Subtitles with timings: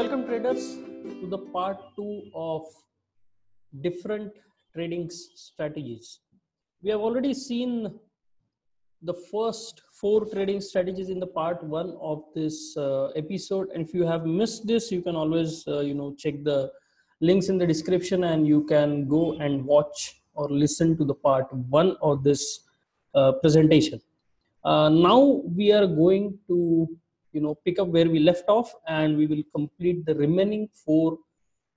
[0.00, 0.62] welcome traders
[1.20, 2.62] to the part two of
[3.82, 4.32] different
[4.72, 6.20] trading strategies.
[6.82, 7.92] We have already seen
[9.02, 13.68] the first four trading strategies in the part one of this uh, episode.
[13.74, 16.72] And if you have missed this, you can always, uh, you know, check the
[17.20, 21.52] links in the description and you can go and watch or listen to the part
[21.78, 22.60] one of this
[23.14, 24.00] uh, presentation.
[24.64, 26.88] Uh, now we are going to
[27.32, 31.18] you know pick up where we left off and we will complete the remaining four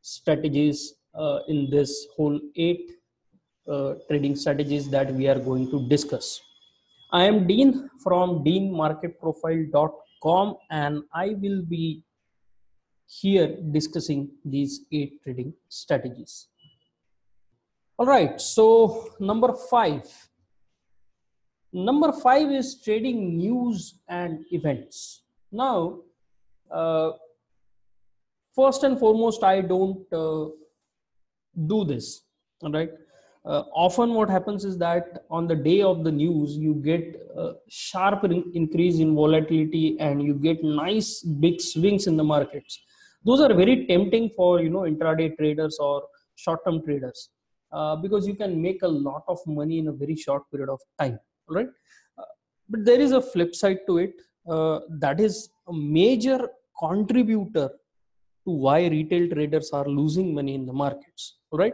[0.02, 2.91] strategies uh, in this whole eight
[3.67, 6.41] uh, trading strategies that we are going to discuss.
[7.11, 12.02] I am dean from deanmarketprofile.com and i will be
[13.05, 16.47] here discussing these eight trading strategies.
[17.97, 20.03] All right so number five.
[21.72, 25.22] Number five is trading news and events
[25.54, 26.00] now,
[26.72, 27.12] uh,
[28.56, 30.48] first and foremost, I don't uh,
[31.68, 32.23] do this.
[32.64, 32.92] All right.
[33.46, 37.54] Uh, often, what happens is that on the day of the news, you get a
[37.70, 42.81] sharp increase in volatility and you get nice big swings in the markets.
[43.26, 46.04] Those are very tempting for you know intraday traders or
[46.36, 47.30] short-term traders
[47.72, 50.80] uh, because you can make a lot of money in a very short period of
[50.98, 51.20] time.
[51.50, 51.70] All right.
[52.18, 52.24] Uh,
[52.70, 54.14] but there is a flip side to it
[54.47, 56.49] uh, that is a major
[56.80, 57.69] contributor
[58.45, 61.73] to why retail traders are losing money in the markets right?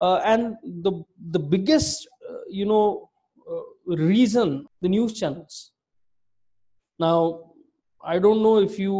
[0.00, 0.92] Uh, and the
[1.30, 3.10] the biggest uh, you know
[3.50, 5.72] uh, reason the news channels.
[6.98, 7.46] Now
[8.12, 8.96] i don't know if you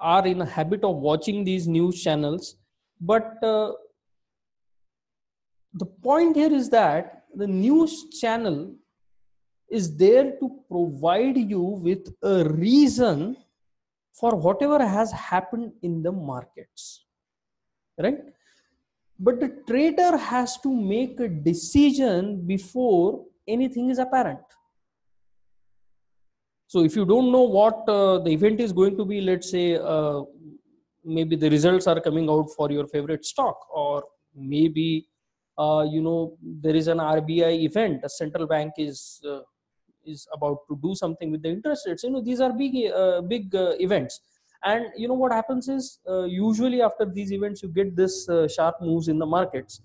[0.00, 2.56] are in a habit of watching these news channels
[3.00, 3.72] but uh,
[5.74, 8.74] the point here is that the news channel
[9.78, 12.36] is there to provide you with a
[12.66, 13.36] reason
[14.20, 17.04] for whatever has happened in the markets
[17.98, 18.18] right?
[19.18, 24.40] But the trader has to make a decision before anything is apparent.
[26.66, 29.76] So if you don't know what uh, the event is going to be let's say
[29.76, 30.22] uh,
[31.04, 35.06] maybe the results are coming out for your favorite stock or maybe
[35.56, 39.40] uh, you know there is an rbi event a central bank is uh,
[40.06, 42.04] is about to do something with the interest rates.
[42.04, 44.20] You know these are big uh, big uh, events.
[44.64, 48.48] And you know what happens is uh, usually after these events you get this uh,
[48.48, 49.80] sharp moves in the markets.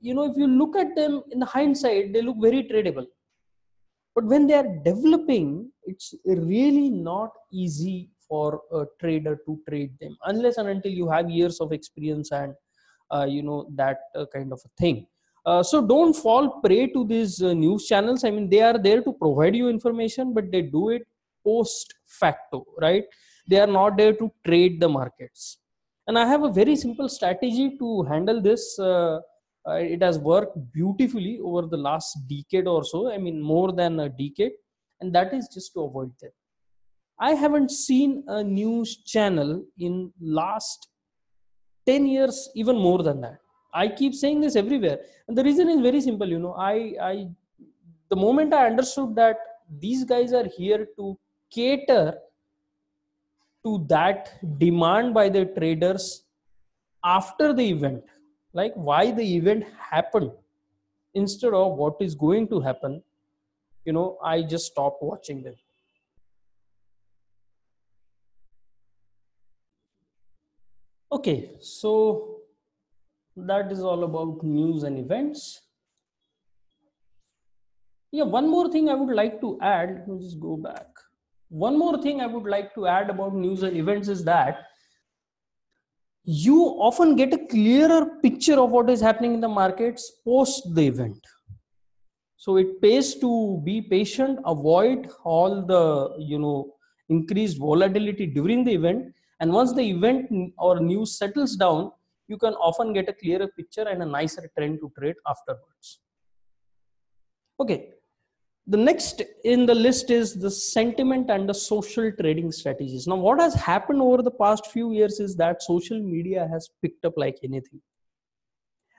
[0.00, 3.06] You know if you look at them in the hindsight they look very tradable.
[4.14, 10.16] But when they are developing it's really not easy for a trader to trade them
[10.26, 12.54] unless and until you have years of experience and
[13.12, 15.06] uh, you know that uh, kind of a thing
[15.46, 18.24] uh, so don't fall prey to these uh, news channels.
[18.24, 21.06] I mean they are there to provide you information but they do it
[21.44, 23.04] post facto right?
[23.46, 25.58] They are not there to trade the markets.
[26.06, 28.78] And i have a very simple strategy to handle this.
[28.78, 29.20] Uh,
[29.68, 34.00] uh it has worked beautifully over the last decade or so i mean more than
[34.00, 34.52] a decade
[35.00, 36.30] and that is just to avoid them.
[37.18, 40.88] I haven't seen a news channel in last
[41.86, 43.40] 10 years even more than that
[43.72, 44.98] i keep saying this everywhere.
[45.28, 46.54] And the reason is very simple you know.
[46.54, 47.28] I i
[48.08, 49.38] the moment i understood that
[49.78, 51.18] these guys are here to
[51.50, 52.18] cater
[53.64, 56.24] to that demand by the traders
[57.04, 58.02] after the event
[58.52, 60.32] like why the event happened
[61.14, 63.02] instead of what is going to happen
[63.84, 65.54] you know i just stopped watching them.
[71.12, 72.39] Okay so
[73.46, 75.60] that is all about news and events.
[78.12, 79.90] Yeah one more thing i would like to add.
[79.90, 80.86] Let me just go back.
[81.48, 84.66] One more thing i would like to add about news and events is that
[86.24, 86.58] you
[86.88, 91.18] often get a clearer picture of what is happening in the markets post the event.
[92.36, 96.74] So it pays to be patient avoid all the you know
[97.08, 99.12] increased volatility during the event.
[99.40, 101.92] And once the event or news settles down
[102.30, 106.00] you can often get a clearer picture and a nicer trend to trade afterwards.
[107.58, 107.90] Okay,
[108.66, 113.06] the next in the list is the sentiment and the social trading strategies.
[113.06, 117.04] Now, what has happened over the past few years is that social media has picked
[117.04, 117.80] up like anything.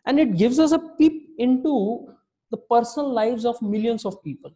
[0.05, 2.07] And it gives us a peep into
[2.49, 4.51] the personal lives of millions of people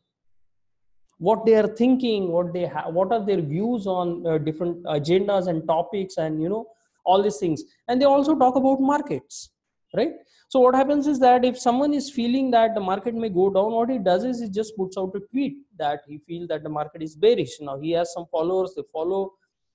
[1.18, 5.48] what they are thinking what they have what are their views on uh, different agendas
[5.48, 6.66] and topics and you know
[7.06, 7.64] all these things.
[7.88, 9.52] And they also talk about markets
[9.96, 10.14] right?
[10.50, 13.72] So what happens is that if someone is feeling that the market may go down
[13.72, 16.70] what he does is he just puts out a tweet that he feels that the
[16.70, 17.58] market is bearish.
[17.62, 19.34] Now he has some followers they follow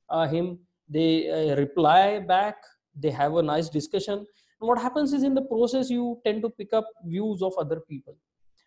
[0.09, 2.57] uh, him they uh, reply back
[2.97, 4.19] they have a nice discussion.
[4.19, 7.81] And what happens is in the process you tend to pick up views of other
[7.81, 8.17] people.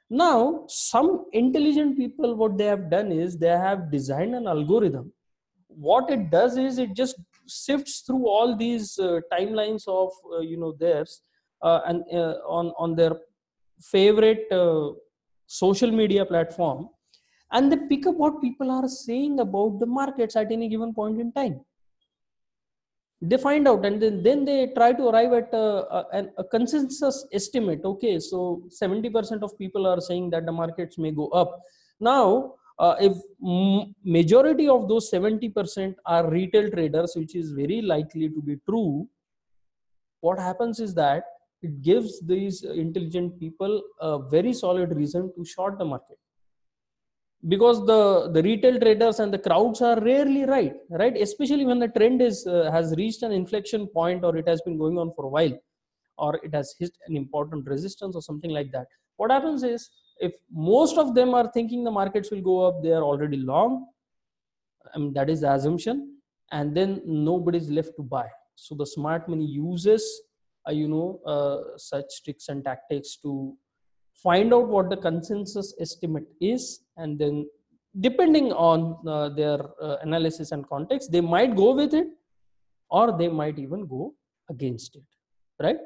[0.09, 5.12] Now some intelligent people what they have done is they have designed an algorithm
[5.75, 7.16] what it does is it just
[7.48, 11.22] sifts through all these uh, timelines of uh, you know theirs
[11.62, 13.16] uh, and uh, on on their
[13.81, 14.92] favorite uh,
[15.46, 16.90] social media platform
[17.52, 21.20] and they pick up what people are saying about the markets at any given point
[21.20, 21.60] in time.
[23.22, 25.66] They find out and then, then they try to arrive at a,
[26.18, 27.81] a, a consensus estimate.
[27.86, 31.62] Okay so 70% of people are saying that the markets may go up.
[32.00, 33.16] Now uh, if
[34.04, 39.08] majority of those 70% are retail traders which is very likely to be true
[40.22, 41.24] what happens is that
[41.62, 46.18] it gives these intelligent people a very solid reason to short the market.
[47.48, 51.16] Because the the retail traders and the crowds are rarely right right?
[51.28, 54.78] Especially when the trend is uh, has reached an inflection point or it has been
[54.78, 55.58] going on for a while
[56.18, 58.88] or it has hit an important resistance or something like that.
[59.18, 62.92] What happens is if most of them are thinking the markets will go up they
[62.92, 63.86] are already long
[64.94, 66.18] I mean, that is the assumption
[66.51, 68.27] and then nobody is left to buy.
[68.56, 70.04] So the smart money uses
[70.68, 73.56] uh, you know uh, such tricks and tactics to
[74.15, 77.50] find out what the consensus estimate is and then
[78.00, 82.07] depending on uh, their uh, analysis and context they might go with it
[82.89, 84.13] or they might even go
[84.50, 85.04] against it
[85.62, 85.77] right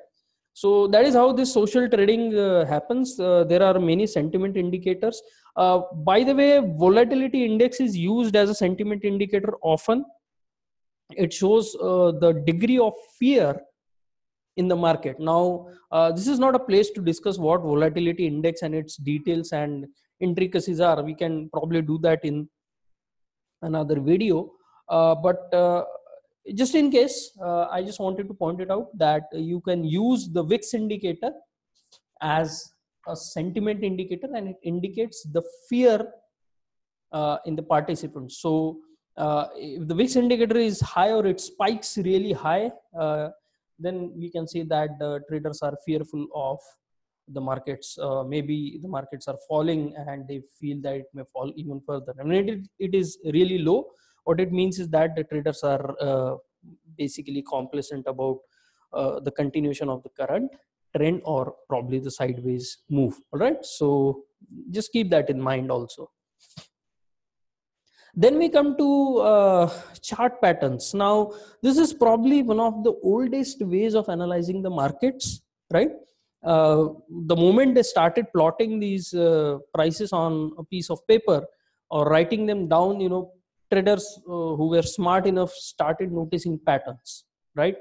[0.61, 3.19] so that is how this social trading uh, happens.
[3.19, 5.21] Uh, there are many sentiment indicators.
[5.55, 6.51] Uh, by the way
[6.83, 10.03] volatility index is used as a sentiment indicator often.
[11.11, 13.61] It shows uh, the degree of fear
[14.55, 15.19] in the market.
[15.19, 19.51] Now uh, this is not a place to discuss what volatility index and its details
[19.51, 19.85] and
[20.21, 21.03] intricacies are.
[21.03, 22.49] We can probably do that in
[23.61, 24.53] another video.
[24.89, 25.53] Uh, but
[26.55, 30.29] just in case uh, i just wanted to point it out that you can use
[30.29, 31.31] the vix indicator
[32.21, 32.71] as
[33.07, 36.05] a sentiment indicator and it indicates the fear
[37.11, 38.39] uh, in the participants.
[38.41, 38.79] So
[39.15, 42.71] uh, if the vix indicator is high or it spikes really high
[43.79, 46.57] then we can see that the traders are fearful of
[47.27, 47.97] the markets.
[48.01, 52.13] Uh, maybe the markets are falling and they feel that it may fall even further.
[52.19, 53.87] I mean it, it is really low
[54.27, 56.35] what it means is that the traders are uh,
[57.01, 58.37] basically complacent about
[58.93, 60.51] uh, the continuation of the current
[60.95, 63.87] trend or probably the sideways move all right so
[64.75, 66.09] just keep that in mind also
[68.23, 69.71] then we come to uh,
[70.01, 70.95] chart patterns.
[70.95, 75.41] Now, this is probably one of the oldest ways of analyzing the markets,
[75.71, 75.91] right?
[76.43, 76.87] Uh,
[77.27, 81.45] the moment they started plotting these uh, prices on a piece of paper
[81.91, 83.33] or writing them down, you know,
[83.71, 87.25] traders uh, who were smart enough started noticing patterns,
[87.55, 87.77] right?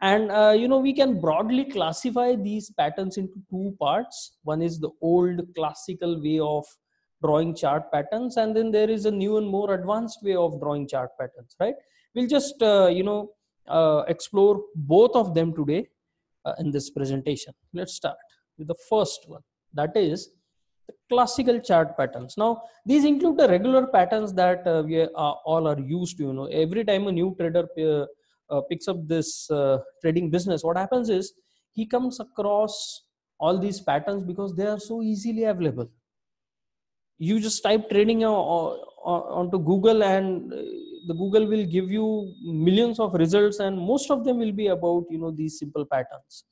[0.00, 4.36] And uh, you know, we can broadly classify these patterns into two parts.
[4.42, 6.64] One is the old classical way of
[7.22, 10.86] drawing chart patterns and then there is a new and more advanced way of drawing
[10.86, 11.74] chart patterns right
[12.14, 13.30] we'll just uh, you know
[13.68, 15.86] uh, explore both of them today
[16.44, 18.16] uh, in this presentation let's start
[18.56, 19.42] with the first one
[19.74, 20.30] that is
[20.88, 22.36] the classical chart patterns.
[22.36, 26.32] Now these include the regular patterns that uh, we are, all are used to you
[26.32, 26.46] know.
[26.46, 28.06] Every time a new trader uh,
[28.54, 29.50] uh, picks up this
[30.02, 31.32] trading business what happens is
[31.72, 33.04] he comes across
[33.38, 35.88] all these patterns because they are so easily available.
[37.18, 40.56] You just type trading onto google and uh,
[41.06, 45.04] the google will give you millions of results and most of them will be about
[45.10, 46.44] you know these simple patterns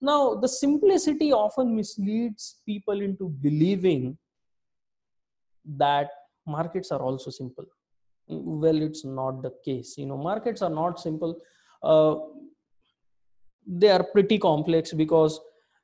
[0.00, 4.18] now the simplicity often misleads people into believing
[5.76, 6.10] that
[6.46, 7.64] markets are also simple.
[8.28, 9.96] Well it's not the case.
[9.96, 11.40] You know markets are not simple.
[11.82, 12.16] Uh,
[13.66, 15.40] they are pretty complex because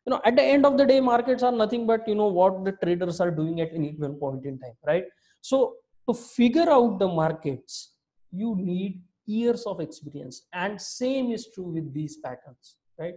[0.07, 2.65] you know at the end of the day markets are nothing but you know what
[2.65, 5.05] the traders are doing at any given point in time right?
[5.41, 5.77] So
[6.09, 7.95] to figure out the markets
[8.33, 10.47] you need years of experience.
[10.53, 13.15] And same is true with these patterns right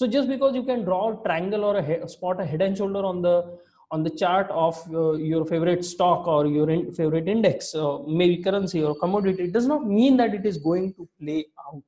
[0.00, 3.02] so just because you can draw a triangle or a spot a head and shoulder
[3.08, 3.34] on the
[3.94, 8.36] on the chart of uh, your favorite stock or your in, favorite index uh, maybe
[8.46, 11.82] currency or commodity it does not mean that it is going to play out.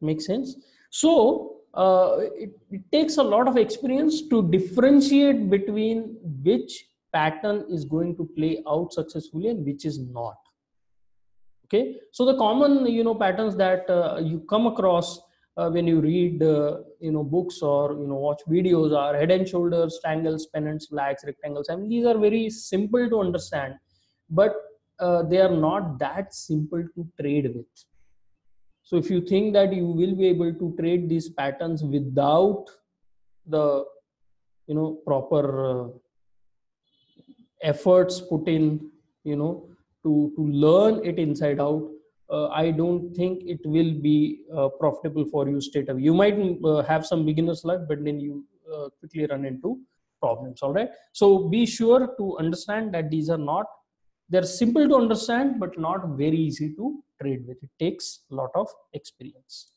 [0.00, 0.54] Make sense?
[0.90, 7.84] So uh, it, it takes a lot of experience to differentiate between which pattern is
[7.84, 10.41] going to play out successfully and which is not
[11.72, 11.96] okay?
[12.10, 15.20] So the common you know patterns that uh, you come across
[15.56, 19.30] uh, when you read uh, you know books or you know watch videos are head
[19.30, 21.68] and shoulders triangles pennants flags rectangles.
[21.70, 23.74] I mean these are very simple to understand
[24.30, 24.54] but
[24.98, 27.66] uh, they are not that simple to trade with.
[28.84, 32.66] So if you think that you will be able to trade these patterns without
[33.46, 33.84] the
[34.66, 35.88] you know proper uh,
[37.62, 38.90] efforts put in
[39.24, 39.71] you know
[40.04, 41.88] to to learn it inside out
[42.30, 44.16] uh, i don't think it will be
[44.56, 46.02] uh, profitable for you straight away.
[46.02, 49.78] You might uh, have some beginner's luck but then you uh, quickly run into
[50.20, 50.90] problems all right?
[51.12, 53.66] So be sure to understand that these are not
[54.28, 57.62] they're simple to understand but not very easy to trade with.
[57.62, 59.72] It takes a lot of experience.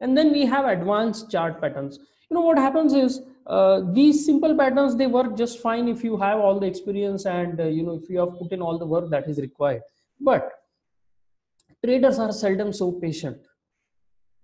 [0.00, 1.98] And then we have advanced chart patterns.
[2.28, 6.16] You know what happens is uh, these simple patterns they work just fine if you
[6.16, 8.86] have all the experience and uh, you know if you have put in all the
[8.86, 9.82] work that is required.
[10.20, 10.50] But
[11.84, 13.38] traders are seldom so patient.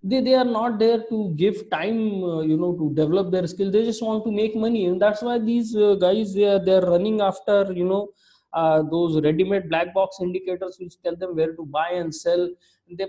[0.05, 3.71] They, they are not there to give time uh, you know to develop their skill.
[3.71, 6.81] They just want to make money and that's why these uh, guys they are they're
[6.81, 8.09] running after you know
[8.53, 12.49] uh, those ready-made black box indicators which tell them where to buy and sell.
[12.89, 13.07] They're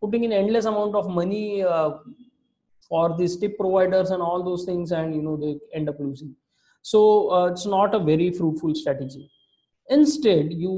[0.00, 1.64] putting in endless amount of money
[2.92, 6.32] for these tip providers and all those things and you know they end up losing
[6.92, 7.00] so
[7.36, 9.24] uh, it's not a very fruitful strategy
[9.98, 10.72] instead you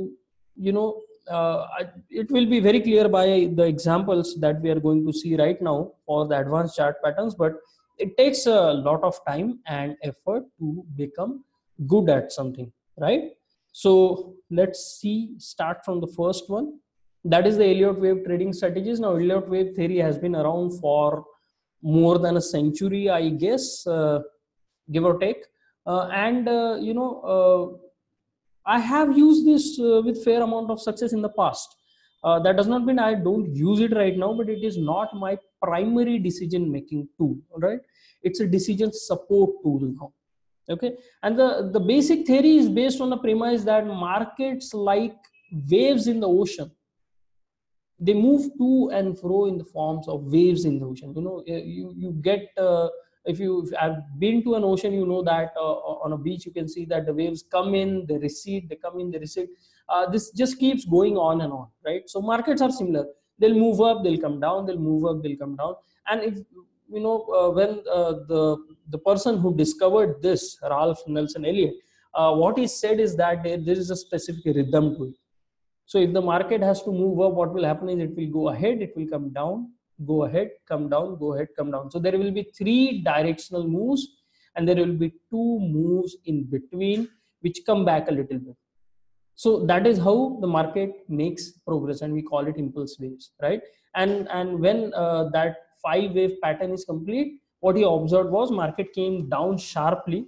[0.66, 0.88] you know
[1.36, 1.66] uh,
[2.10, 3.26] it will be very clear by
[3.58, 7.34] the examples that we are going to see right now for the advanced chart patterns
[7.44, 7.54] but
[8.04, 11.32] it takes a lot of time and effort to become
[11.94, 12.70] good at something
[13.06, 13.24] right
[13.76, 16.78] so let's see, start from the first one.
[17.24, 19.00] That is the Elliott wave trading strategies.
[19.00, 21.24] Now, Elliott wave theory has been around for
[21.84, 24.20] more than a century, I guess, uh,
[24.90, 25.44] give or take.
[25.86, 27.78] Uh, and, uh, you know,
[28.66, 31.76] I have used this with fair amount of success in the past.
[32.24, 35.36] That does not mean I don't use it right now, but it is not my
[35.62, 37.80] primary decision making tool, right?
[38.22, 40.12] It's a decision support tool now
[40.70, 45.16] okay and the the basic theory is based on the premise that markets like
[45.70, 46.70] waves in the ocean
[48.06, 51.12] they move to and fro in the forms of waves in the ocean.
[51.16, 52.88] You know you you get uh,
[53.24, 56.52] if you have been to an ocean you know that uh, on a beach you
[56.52, 59.48] can see that the waves come in they recede they come in they recede.
[59.88, 62.08] Uh, this just keeps going on and on right?
[62.08, 63.06] So markets are similar.
[63.38, 65.74] They'll move up they'll come down they'll move up they'll come down.
[66.08, 66.38] And if
[66.88, 68.56] you know uh, when uh, the
[68.90, 71.74] the person who discovered this ralph nelson elliott
[72.14, 75.14] uh, what he said is that there, there is a specific rhythm to it
[75.86, 78.48] so if the market has to move up what will happen is it will go
[78.48, 79.68] ahead it will come down
[80.06, 81.90] go ahead come down go ahead come down.
[81.90, 84.08] So there will be three directional moves
[84.56, 87.08] and there will be two moves in between
[87.40, 88.56] which come back a little bit.
[89.36, 93.60] So that is how the market makes progress and we call it impulse waves right?
[93.94, 98.92] And and when uh, that five wave pattern is complete what he observed was market
[98.92, 100.26] came down sharply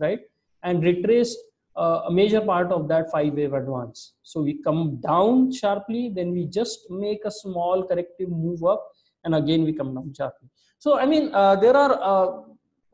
[0.00, 0.20] right?
[0.62, 1.38] And retraced
[1.76, 4.14] uh, a major part of that five wave advance.
[4.22, 8.86] So we come down sharply then we just make a small corrective move up
[9.24, 10.48] and again we come down sharply.
[10.78, 12.42] So i mean uh, there are uh,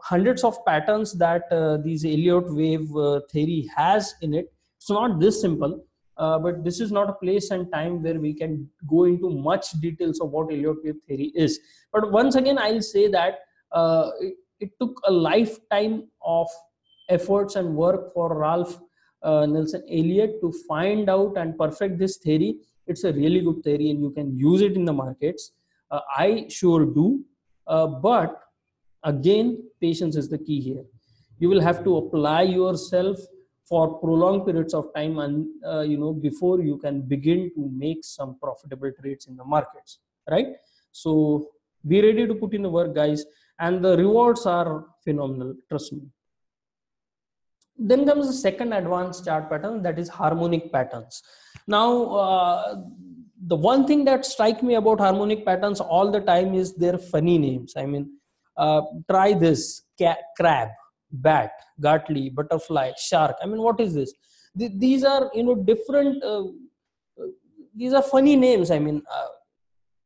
[0.00, 4.52] hundreds of patterns that uh, these elliott wave uh, theory has in it.
[4.76, 5.85] It's not this simple
[6.16, 9.70] uh, but this is not a place and time where we can go into much
[9.80, 11.61] details of what Elliott wave theory is.
[11.92, 13.38] But once again, I'll say that
[14.20, 16.49] it, it, took a lifetime of
[17.09, 18.79] efforts and work for Ralph
[19.23, 22.59] uh, Nelson Elliott to find out and perfect this theory.
[22.87, 25.53] It's a really good theory, and you can use it in the markets.
[25.91, 27.25] Uh, I sure do,
[27.67, 28.41] uh, but
[29.05, 30.85] again, patience is the key here.
[31.38, 33.19] You will have to apply yourself
[33.69, 38.03] for prolonged periods of time and uh, you know before you can begin to make
[38.03, 39.99] some profitable trades in the markets
[40.31, 40.53] right
[40.91, 41.12] so
[41.87, 43.25] be ready to put in the work guys
[43.61, 46.03] and the rewards are phenomenal trust me
[47.78, 51.23] then comes the second advanced chart pattern that is harmonic patterns.
[51.66, 52.76] Now uh,
[53.47, 57.38] the one thing that strike me about harmonic patterns all the time is their funny
[57.38, 57.75] names.
[57.76, 58.11] I mean
[58.56, 59.82] uh, try this
[60.37, 60.68] crab
[61.12, 63.37] bat Gartley butterfly shark.
[63.42, 64.12] I mean what is this?
[64.58, 66.44] Th- these are you know different uh,
[67.75, 68.70] these are funny names.
[68.73, 69.28] I mean uh,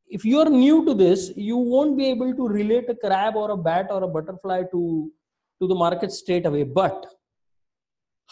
[0.09, 3.53] if you are new to this you won't be able to relate a crab or
[3.53, 5.11] a bat or a butterfly to
[5.61, 6.65] to the market straight away.
[6.65, 7.07] But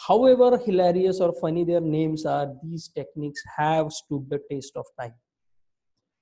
[0.07, 5.15] however hilarious or funny their names are these techniques have stood the test of time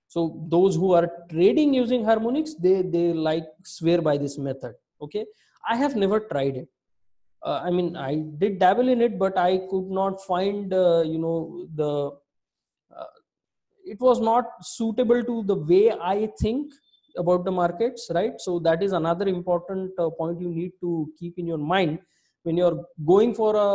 [0.07, 0.21] so
[0.55, 5.25] those who are trading using harmonics they they like swear by this method okay
[5.67, 6.67] I have never tried it.
[7.43, 11.17] Uh, I mean, I did dabble in it, but I could not find, uh, you
[11.17, 12.11] know, the.
[12.95, 13.05] Uh,
[13.85, 16.71] it was not suitable to the way I think
[17.17, 18.33] about the markets, right?
[18.37, 21.99] So that is another important uh, point you need to keep in your mind
[22.49, 22.79] when you're
[23.13, 23.69] going for a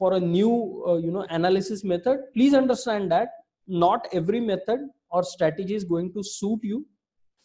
[0.00, 0.52] for a new
[0.88, 4.80] uh, you know analysis method please understand that not every method
[5.10, 6.86] or strategy is going to suit you.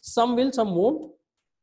[0.00, 1.12] Some will some won't.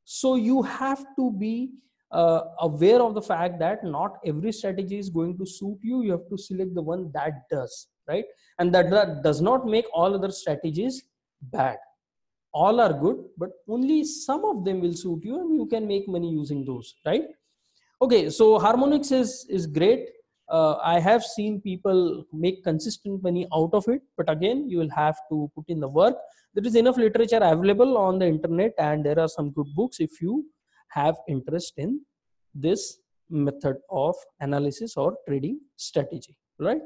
[0.04, 1.72] So you have to be
[2.12, 6.04] uh, aware of the fact that not every strategy is going to suit you.
[6.04, 8.26] You have to select the one that does right?
[8.60, 11.04] And that, that does not make all other strategies
[11.42, 11.78] bad.
[12.54, 16.08] All are good but only some of them will suit you and you can make
[16.08, 17.24] money using those right
[18.02, 20.10] okay so harmonics is is great.
[20.48, 24.92] Uh, i have seen people make consistent money out of it but again you will
[24.96, 26.16] have to put in the work.
[26.54, 30.22] There is enough literature available on the internet and there are some good books if
[30.22, 30.46] you
[30.90, 32.02] have interest in
[32.54, 33.00] this
[33.30, 36.82] method of analysis or trading strategy right?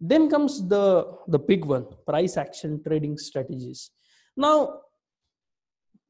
[0.00, 3.90] Then comes the the big one price action trading strategies.
[4.36, 4.80] Now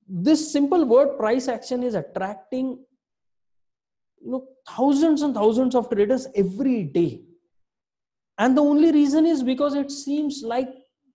[0.07, 2.79] this simple word price action is attracting
[4.31, 7.23] know thousands and thousands of traders every day.
[8.39, 10.69] And the only reason is because it seems like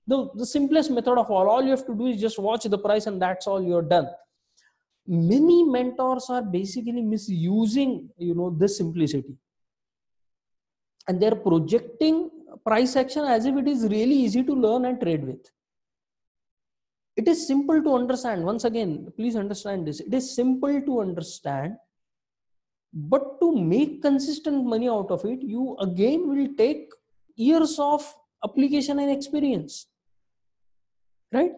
[0.05, 2.77] the, the simplest method of all all you have to do is just watch the
[2.77, 4.07] price and that's all you're done.
[5.05, 9.35] Many mentors are basically misusing you know this simplicity.
[11.07, 12.29] And they're projecting
[12.65, 15.49] price action as if it is really easy to learn and trade with.
[17.15, 18.43] It is simple to understand.
[18.43, 19.99] Once again please understand this.
[19.99, 21.77] It is simple to understand
[22.98, 26.89] but to make consistent money out of it you again will take
[27.36, 28.04] years of
[28.44, 29.88] application and experience.
[31.32, 31.51] Right?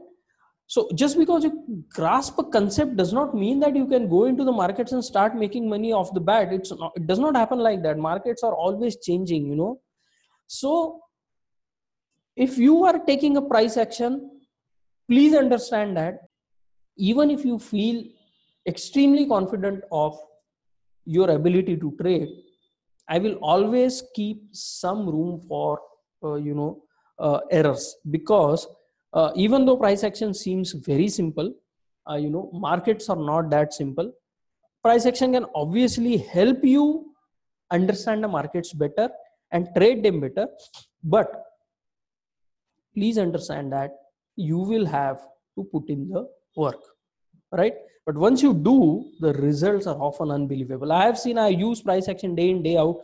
[0.68, 4.44] So just because you grasp a concept does not mean that you can go into
[4.44, 6.52] the markets and start making money off the bat.
[6.52, 7.98] It's not, it does not happen like that.
[7.98, 9.80] Markets are always changing you know.
[10.48, 11.02] So
[12.36, 14.32] if you are taking a price action
[15.08, 16.20] please understand that
[16.98, 18.04] even if you feel
[18.68, 20.20] extremely confident of
[21.16, 22.30] your ability to trade
[23.16, 25.80] i will always keep some room for
[26.28, 26.72] uh, you know
[27.20, 27.98] uh, errors.
[28.10, 28.68] Because
[29.14, 31.54] uh, even though price action seems very simple
[32.10, 34.12] uh, you know markets are not that simple
[34.84, 37.14] price action can obviously help you
[37.72, 39.10] understand the markets better
[39.52, 40.48] and trade them better.
[41.04, 41.30] But
[42.96, 43.92] please understand that
[44.36, 45.20] you will have
[45.58, 46.82] to put in the work
[47.52, 47.74] right?
[48.06, 50.92] But once you do the results are often unbelievable.
[50.92, 52.98] I have seen i use price action day in day out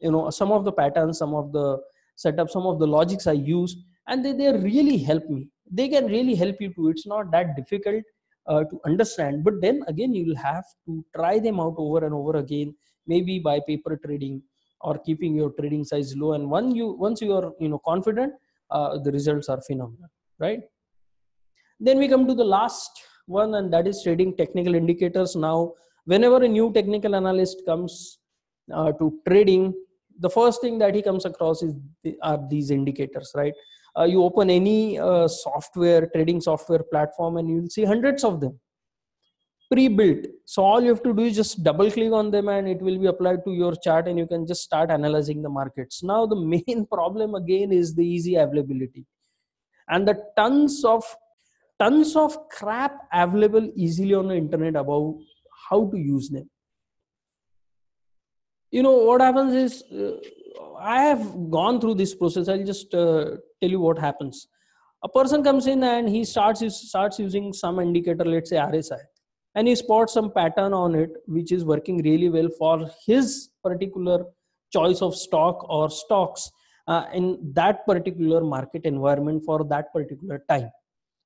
[0.00, 1.78] you know some of the patterns some of the
[2.16, 3.76] setup some of the logics i use
[4.08, 5.48] and they, they really help me.
[5.70, 8.02] They can really help you too it's not that difficult
[8.46, 9.44] uh, to understand.
[9.44, 12.74] But then again you will have to try them out over and over again
[13.06, 14.42] maybe by paper trading
[14.80, 16.32] or keeping your trading size low.
[16.32, 18.32] And when you once you are you know confident
[18.70, 20.60] uh, the results are phenomenal right?
[21.80, 22.90] Then we come to the last
[23.28, 25.36] one and that is trading technical indicators.
[25.36, 28.18] Now whenever a new technical analyst comes
[28.74, 29.74] uh, to trading
[30.20, 31.74] the first thing that he comes across is
[32.22, 33.54] are these indicators right?
[33.98, 38.58] Uh, you open any uh, software trading software platform and you'll see hundreds of them.
[39.70, 40.26] Pre-built.
[40.46, 42.98] So all you have to do is just double click on them and it will
[42.98, 46.02] be applied to your chart and you can just start analyzing the markets.
[46.02, 46.36] Now the
[46.66, 49.04] main problem again is the easy availability.
[49.88, 51.04] And the tons of
[51.78, 55.18] tons of crap available easily on the internet about
[55.68, 56.48] how to use them.
[58.70, 60.16] You know what happens is uh,
[60.78, 62.48] i have gone through this process.
[62.48, 64.48] I'll just uh, tell you what happens.
[65.02, 68.98] A person comes in and he starts starts using some indicator let's say rsi
[69.54, 74.24] and he spots some pattern on it which is working really well for his particular
[74.72, 76.50] choice of stock or stocks
[76.88, 80.70] uh, in that particular market environment for that particular time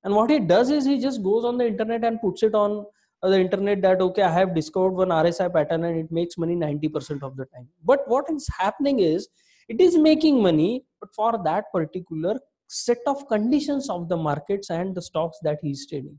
[0.05, 2.85] and what he does is he just goes on the internet and puts it on
[3.23, 6.57] uh, the internet that okay i have discovered one rsi pattern and it makes money
[6.57, 7.69] 90% of the time.
[7.85, 9.29] But what is happening is
[9.69, 14.95] it is making money but for that particular set of conditions of the markets and
[14.95, 16.19] the stocks that he is trading.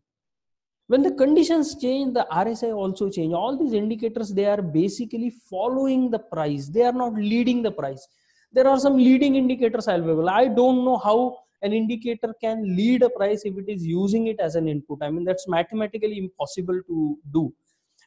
[0.87, 3.33] When the conditions change the rsi also change.
[3.33, 6.67] All these indicators they are basically following the price.
[6.67, 8.07] They are not leading the price.
[8.51, 10.29] There are some leading indicators available.
[10.29, 14.39] I don't know how an indicator can lead a price if it is using it
[14.39, 14.99] as an input.
[15.01, 17.53] I mean that's mathematically impossible to do.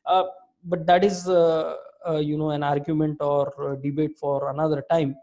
[0.04, 0.24] Uh,
[0.64, 1.74] but that is uh,
[2.08, 5.16] uh, you know an argument or debate for another time.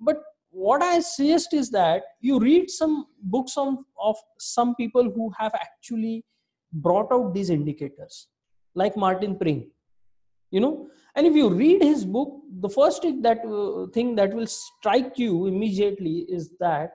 [0.00, 0.22] But
[0.52, 5.54] what i suggest is that you read some books on, of some people who have
[5.54, 6.24] actually
[6.72, 8.26] brought out these indicators
[8.74, 9.70] like martin pring
[10.50, 10.88] you know?
[11.14, 15.18] And if you read his book the first thing that uh, thing that will strike
[15.18, 16.92] you immediately is that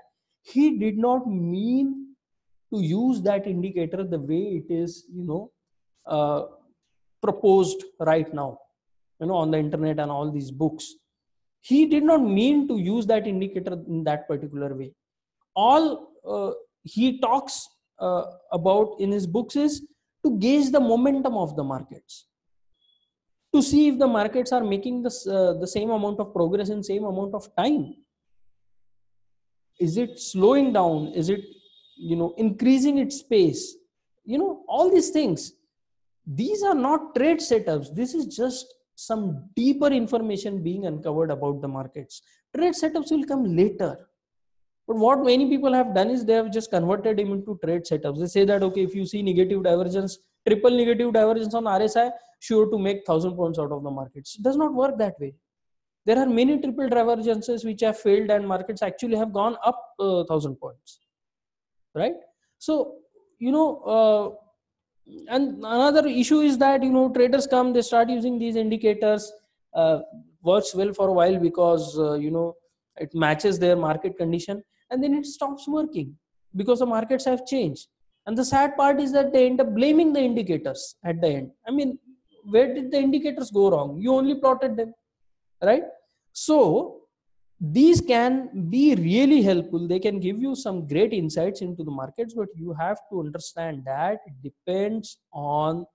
[0.53, 1.87] he did not mean
[2.73, 5.43] to use that indicator the way it is you know
[6.15, 6.41] uh,
[7.25, 8.51] proposed right now
[9.19, 10.93] you know on the internet and all these books.
[11.61, 14.93] He did not mean to use that indicator in that particular way.
[15.55, 16.51] All uh,
[16.83, 17.67] he talks
[17.99, 19.81] uh, about in his books is
[20.23, 22.27] to gauge the momentum of the markets.
[23.53, 26.83] To see if the markets are making this, uh, the same amount of progress in
[26.83, 27.95] same amount of time
[29.79, 31.07] is it slowing down?
[31.15, 31.43] Is it
[31.97, 33.75] you know increasing its pace?
[34.23, 35.53] You know all these things.
[36.25, 37.93] These are not trade setups.
[37.93, 42.21] This is just some deeper information being uncovered about the markets.
[42.55, 43.97] Trade setups will come later.
[44.87, 48.19] But what many people have done is they have just converted him into trade setups.
[48.19, 52.69] They say that okay if you see negative divergence triple negative divergence on rsi sure
[52.69, 54.35] to make 1000 points out of the markets.
[54.35, 55.33] It does not work that way
[56.05, 60.23] there are many triple divergences which have failed and markets actually have gone up uh,
[60.27, 60.99] 1000 points
[61.95, 62.15] right?
[62.59, 62.95] So
[63.39, 64.25] you know uh,
[65.29, 69.31] and another issue is that you know traders come they start using these indicators
[69.73, 69.99] uh,
[70.41, 72.55] works well for a while because uh, you know
[72.97, 76.15] it matches their market condition and then it stops working
[76.55, 77.87] because the markets have changed.
[78.27, 81.51] And the sad part is that they end up blaming the indicators at the end.
[81.67, 81.99] I mean
[82.43, 83.99] where did the indicators go wrong?
[83.99, 84.93] You only plotted them
[85.61, 85.83] right?
[86.33, 87.05] So
[87.59, 89.87] these can be really helpful.
[89.87, 93.83] They can give you some great insights into the markets but you have to understand
[93.85, 95.85] that it depends on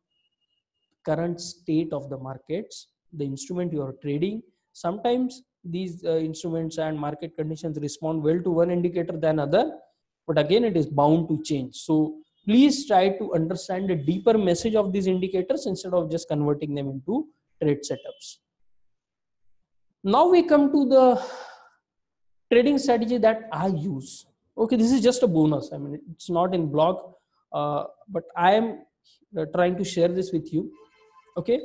[1.04, 4.42] current state of the markets the instrument you are trading.
[4.72, 9.72] Sometimes these uh, instruments and market conditions respond well to one indicator than other
[10.26, 11.74] but again it is bound to change.
[11.74, 16.74] So please try to understand the deeper message of these indicators instead of just converting
[16.74, 17.28] them into
[17.60, 18.38] trade setups
[20.02, 21.22] now we come to the
[22.52, 24.26] trading strategy that I use.
[24.56, 25.70] Okay, this is just a bonus.
[25.72, 27.14] I mean, it's not in blog,
[27.52, 28.82] uh, but I am
[29.36, 30.72] uh, trying to share this with you.
[31.36, 31.60] Okay,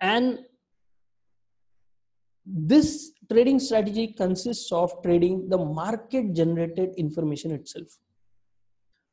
[0.00, 0.40] and
[2.44, 7.86] this trading strategy consists of trading the market generated information itself.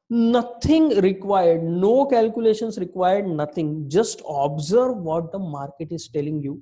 [0.09, 3.89] Nothing required, no calculations required, nothing.
[3.89, 6.61] Just observe what the market is telling you.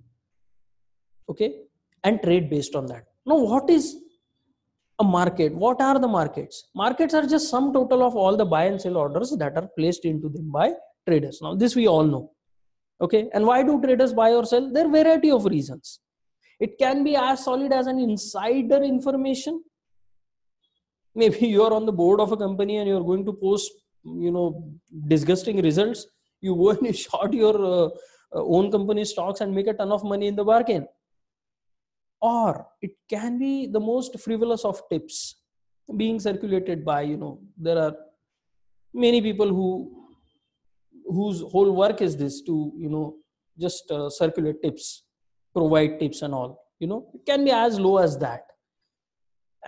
[1.29, 1.61] Okay,
[2.03, 3.97] and trade based on that now, what is
[4.99, 5.53] a market?
[5.53, 6.69] What are the markets?
[6.75, 10.05] Markets are just sum total of all the buy and sell orders that are placed
[10.05, 10.73] into them by
[11.07, 11.39] traders.
[11.41, 12.31] Now, this we all know.
[13.01, 14.71] Okay, and why do traders buy or sell?
[14.71, 15.99] There are variety of reasons.
[16.59, 19.63] It can be as solid as an insider information.
[21.15, 23.71] Maybe you are on the board of a company and you are going to post,
[24.03, 24.71] you know,
[25.07, 26.05] disgusting results.
[26.41, 27.89] You go and you short your uh,
[28.31, 30.87] own company stocks and make a ton of money in the bargain
[32.21, 35.35] or it can be the most frivolous of tips
[35.97, 37.93] being circulated by you know there are
[38.93, 39.69] many people who
[41.07, 43.15] whose whole work is this to you know
[43.59, 45.03] just uh, circulate tips
[45.53, 48.41] provide tips and all you know it can be as low as that.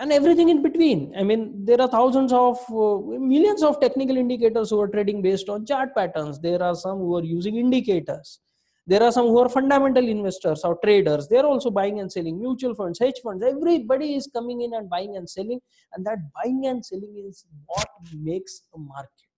[0.00, 1.12] And everything in between.
[1.18, 5.48] I mean there are thousands of uh, millions of technical indicators who are trading based
[5.48, 6.38] on chart patterns.
[6.38, 8.38] There are some who are using indicators
[8.90, 11.28] there are some who are fundamental investors or traders.
[11.28, 12.40] They're also buying and selling.
[12.40, 15.60] Mutual funds hedge funds everybody is coming in and buying and selling.
[15.92, 19.28] And that buying and selling is what makes a market.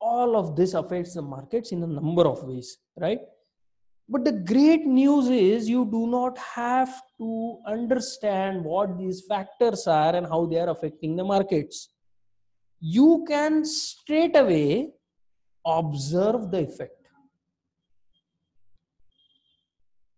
[0.00, 3.20] All of this affects the markets in a number of ways right?
[4.08, 10.14] But the great news is you do not have to understand what these factors are
[10.14, 11.88] and how they are affecting the markets.
[12.80, 14.92] You can straight away
[15.66, 17.05] observe the effect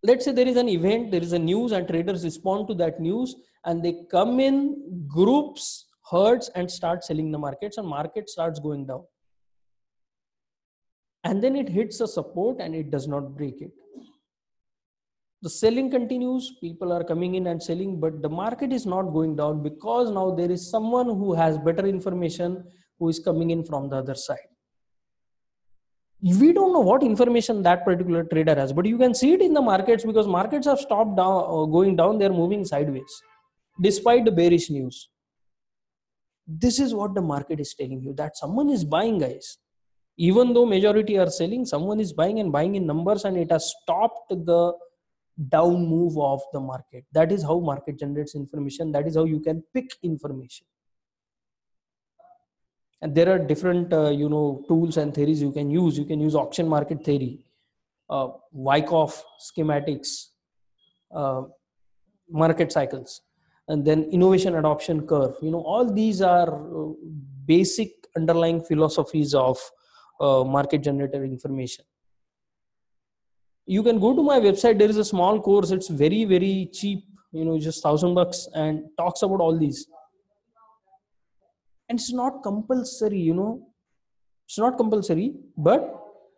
[0.02, 3.00] let's say there is an event there is a news and traders respond to that
[3.00, 3.34] news
[3.64, 4.76] and they come in
[5.08, 9.04] groups herds and start selling the markets and market starts going down.
[11.24, 13.72] And then it hits a support and it does not break it.
[15.42, 19.36] The selling continues people are coming in and selling but the market is not going
[19.36, 22.64] down because now there is someone who has better information
[22.98, 24.47] who is coming in from the other side
[26.20, 29.54] we don't know what information that particular trader has but you can see it in
[29.54, 32.18] the markets because markets have stopped down uh, going down.
[32.18, 33.22] They're moving sideways
[33.80, 35.08] despite the bearish news.
[36.46, 39.58] This is what the market is telling you that someone is buying guys.
[40.16, 43.72] Even though majority are selling someone is buying and buying in numbers and it has
[43.82, 44.72] stopped the
[45.50, 47.04] down move of the market.
[47.12, 48.90] That is how market generates information.
[48.90, 50.66] That is how you can pick information
[53.02, 55.98] and there are different uh, you know tools and theories you can use.
[55.98, 57.44] You can use auction market theory
[58.10, 60.26] uh, wyckoff schematics
[61.14, 61.42] uh,
[62.30, 63.22] market cycles
[63.68, 65.36] and then innovation adoption curve.
[65.42, 66.92] You know all these are uh,
[67.46, 69.58] basic underlying philosophies of
[70.20, 71.84] uh, market generated information.
[73.66, 74.78] You can go to my website.
[74.78, 75.70] There is a small course.
[75.70, 77.04] It's very very cheap.
[77.32, 79.86] You know just thousand bucks and talks about all these
[81.88, 83.68] and it's not compulsory you know.
[84.46, 85.94] It's not compulsory but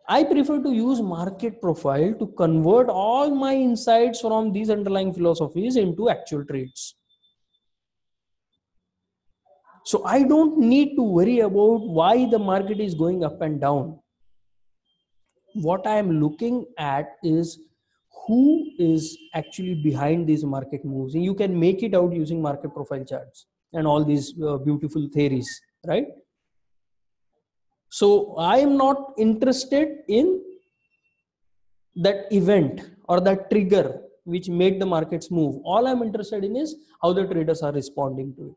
[0.07, 5.77] i prefer to use market profile to convert all my insights from these underlying philosophies
[5.77, 6.95] into actual trades
[9.83, 13.99] so i don't need to worry about why the market is going up and down.
[15.53, 17.59] What i am looking at is
[18.25, 18.43] who
[18.79, 21.15] is actually behind these market moves.
[21.15, 25.49] You can make it out using market profile charts and all these uh, beautiful theories
[25.87, 26.07] right?
[27.89, 30.41] So i am not interested in
[31.95, 35.61] that event or that trigger which made the markets move.
[35.65, 38.55] All i'm interested in is how the traders are responding to it.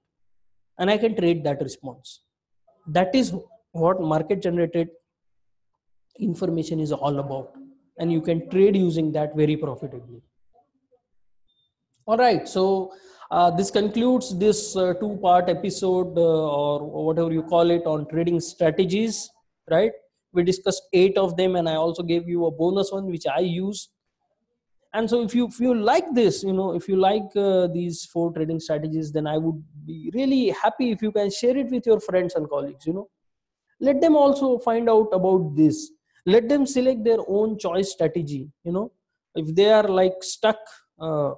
[0.79, 2.21] And i can trade that response.
[2.87, 3.35] That is
[3.73, 4.89] what market generated
[6.19, 7.55] information is all about.
[7.99, 10.23] And you can trade using that very profitably.
[12.07, 12.93] All right so
[13.31, 18.07] uh, this concludes this uh, two part episode uh, or whatever you call it on
[18.09, 19.31] trading strategies
[19.71, 19.93] right?
[20.33, 23.41] We discussed eight of them and i also gave you a bonus one which i
[23.41, 23.89] use.
[24.93, 28.05] And so if you if you like this you know if you like uh, these
[28.05, 31.87] four trading strategies then i would be really happy if you can share it with
[31.87, 33.09] your friends and colleagues you know.
[33.81, 35.91] Let them also find out about this.
[36.27, 38.93] Let them select their own choice strategy you know.
[39.35, 40.59] If they are like stuck
[41.01, 41.33] uh,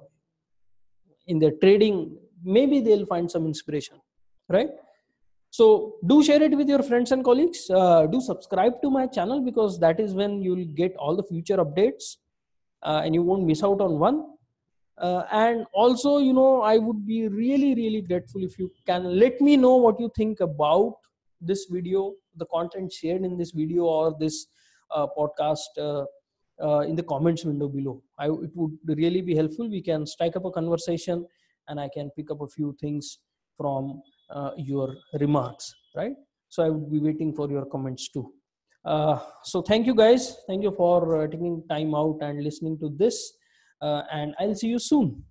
[1.27, 3.97] in their trading maybe they'll find some inspiration
[4.49, 4.69] right?
[5.49, 7.69] So do share it with your friends and colleagues.
[7.69, 11.57] Uh, do subscribe to my channel because that is when you'll get all the future
[11.57, 12.17] updates
[12.83, 14.25] uh, and you won't miss out on one.
[14.97, 19.39] Uh, and also you know i would be really really grateful if you can let
[19.39, 20.95] me know what you think about
[21.39, 24.47] this video the content shared in this video or this
[24.89, 25.77] uh, podcast
[26.61, 28.01] uh, uh, in the comments window below.
[28.17, 29.69] I, it would really be helpful.
[29.69, 31.25] We can strike up a conversation
[31.67, 33.19] and I can pick up a few things
[33.57, 34.01] from
[34.57, 36.13] your remarks, right?
[36.49, 38.33] So I would be waiting for your comments too.
[38.87, 42.89] Uh, so thank you guys thank you for uh, taking time out and listening to
[42.95, 43.33] this
[43.81, 45.21] uh, and i'll see you soon